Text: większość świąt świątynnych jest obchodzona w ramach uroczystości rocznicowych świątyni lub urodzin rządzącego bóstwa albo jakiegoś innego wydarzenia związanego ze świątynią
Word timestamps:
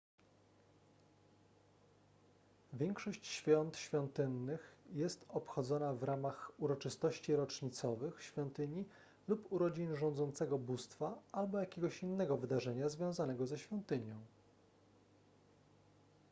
większość 2.73 3.27
świąt 3.27 3.77
świątynnych 3.77 4.75
jest 4.93 5.25
obchodzona 5.29 5.93
w 5.93 6.03
ramach 6.03 6.51
uroczystości 6.59 7.35
rocznicowych 7.35 8.23
świątyni 8.23 8.85
lub 9.27 9.51
urodzin 9.51 9.95
rządzącego 9.95 10.57
bóstwa 10.57 11.17
albo 11.31 11.59
jakiegoś 11.59 12.03
innego 12.03 12.37
wydarzenia 12.37 12.89
związanego 12.89 13.47
ze 13.47 13.57
świątynią 13.57 14.19